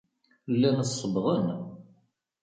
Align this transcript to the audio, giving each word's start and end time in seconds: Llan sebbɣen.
Llan 0.53 0.79
sebbɣen. 0.85 1.47